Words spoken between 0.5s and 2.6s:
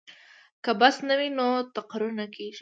که بست نه وي نو تقرر نه کیږي.